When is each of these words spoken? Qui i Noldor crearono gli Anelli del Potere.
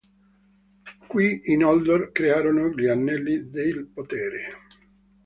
Qui 1.11 1.27
i 1.45 1.57
Noldor 1.57 2.07
crearono 2.11 2.69
gli 2.71 2.87
Anelli 2.87 3.51
del 3.51 3.85
Potere. 3.85 4.47